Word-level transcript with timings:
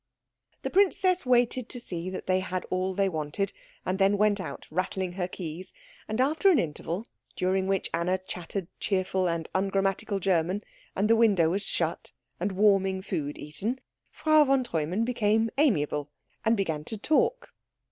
The 0.63 0.71
princess 0.71 1.27
waited 1.27 1.69
to 1.69 1.79
see 1.79 2.09
that 2.09 2.25
they 2.25 2.39
had 2.39 2.65
all 2.71 2.95
they 2.95 3.07
wanted, 3.07 3.53
and 3.85 3.99
then 3.99 4.17
went 4.17 4.39
out 4.41 4.65
rattling 4.71 5.11
her 5.11 5.27
keys; 5.27 5.73
and 6.07 6.19
after 6.19 6.49
an 6.49 6.57
interval, 6.57 7.05
during 7.35 7.67
which 7.67 7.91
Anna 7.93 8.17
chattered 8.17 8.67
cheerful 8.79 9.29
and 9.29 9.47
ungrammatical 9.53 10.19
German, 10.19 10.63
and 10.95 11.07
the 11.07 11.15
window 11.15 11.51
was 11.51 11.61
shut, 11.61 12.13
and 12.39 12.53
warming 12.53 13.03
food 13.03 13.37
eaten, 13.37 13.79
Frau 14.09 14.43
von 14.43 14.63
Treumann 14.63 15.05
became 15.05 15.51
amiable 15.59 16.09
and 16.43 16.57
began 16.57 16.83
to 16.85 16.97
talk. 16.97 17.53